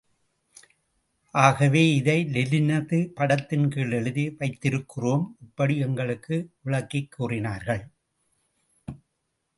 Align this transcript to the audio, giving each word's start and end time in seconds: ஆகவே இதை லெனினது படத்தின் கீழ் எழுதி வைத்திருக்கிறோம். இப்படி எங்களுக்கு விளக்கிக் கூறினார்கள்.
ஆகவே 1.31 1.93
இதை 1.95 2.25
லெனினது 2.25 3.05
படத்தின் 3.05 3.69
கீழ் 3.69 3.91
எழுதி 3.91 4.35
வைத்திருக்கிறோம். 4.39 5.27
இப்படி 5.41 5.77
எங்களுக்கு 5.77 6.49
விளக்கிக் 6.61 7.11
கூறினார்கள். 7.11 7.87